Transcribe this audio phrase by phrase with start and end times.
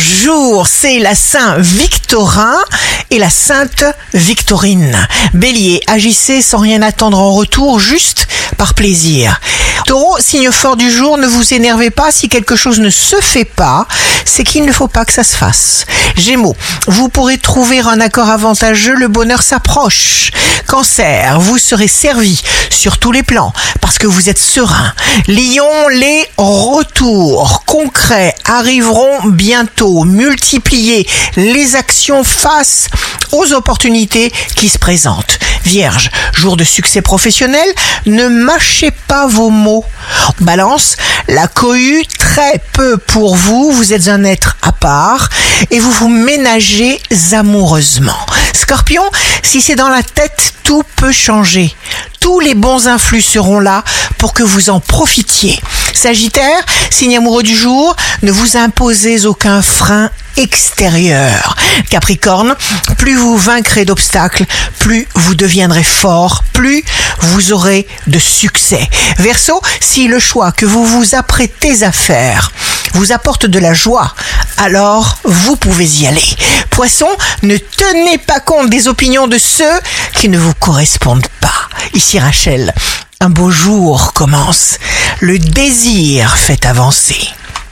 [0.00, 2.56] jour, c'est la Saint Victorin
[3.10, 3.84] et la Sainte
[4.14, 4.96] Victorine.
[5.34, 8.26] Bélier, agissez sans rien attendre en retour, juste
[8.56, 9.40] par plaisir.
[9.86, 13.44] Taureau, signe fort du jour, ne vous énervez pas si quelque chose ne se fait
[13.44, 13.86] pas,
[14.24, 15.86] c'est qu'il ne faut pas que ça se fasse.
[16.16, 16.56] Gémeaux,
[16.86, 20.30] vous pourrez trouver un accord avantageux, le bonheur s'approche.
[20.66, 24.92] Cancer, vous serez servi sur tous les plans parce que vous êtes serein.
[25.26, 30.04] Lion, les retours concrets arriveront bientôt.
[30.04, 32.88] Multipliez les actions face
[33.32, 35.38] aux opportunités qui se présentent.
[35.64, 37.68] Vierge, jour de succès professionnel,
[38.06, 39.84] ne mâchez pas vos mots.
[40.40, 40.96] Balance,
[41.28, 42.02] la cohue
[42.34, 45.30] très peu pour vous, vous êtes un être à part
[45.72, 47.00] et vous vous ménagez
[47.32, 48.24] amoureusement.
[48.54, 49.02] Scorpion,
[49.42, 51.74] si c'est dans la tête, tout peut changer.
[52.20, 53.82] Tous les bons influx seront là
[54.16, 55.60] pour que vous en profitiez.
[55.92, 61.56] Sagittaire, signe amoureux du jour, ne vous imposez aucun frein extérieur.
[61.90, 62.54] Capricorne,
[62.96, 64.44] plus vous vaincrez d'obstacles,
[64.78, 66.84] plus vous deviendrez fort, plus
[67.20, 68.88] vous aurez de succès.
[69.18, 72.52] Verseau, si le choix que vous vous apprêtez à faire
[72.94, 74.14] vous apporte de la joie,
[74.56, 76.36] alors vous pouvez y aller.
[76.70, 77.08] Poisson,
[77.42, 79.80] ne tenez pas compte des opinions de ceux
[80.14, 81.68] qui ne vous correspondent pas.
[81.94, 82.74] Ici Rachel,
[83.20, 84.78] un beau jour commence.
[85.20, 87.28] Le désir fait avancer.